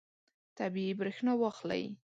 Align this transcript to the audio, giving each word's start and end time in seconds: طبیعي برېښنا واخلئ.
طبیعي 0.57 0.93
برېښنا 0.99 1.33
واخلئ. 1.37 1.83